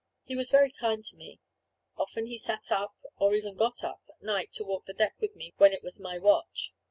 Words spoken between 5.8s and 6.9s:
was my watch.